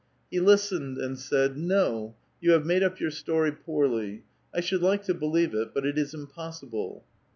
[0.31, 4.23] He listened, and said:' No; you have made up your story poorly.
[4.51, 7.03] I should like to believe it, but it is impossible.'